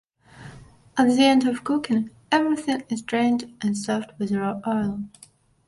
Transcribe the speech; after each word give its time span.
At 0.97 1.09
the 1.09 1.25
end 1.25 1.47
of 1.47 1.63
cooking 1.63 2.09
everything 2.31 2.81
is 2.89 3.03
drained 3.03 3.55
and 3.61 3.77
served 3.77 4.11
with 4.17 4.31
raw 4.31 4.59
oil. 4.65 5.03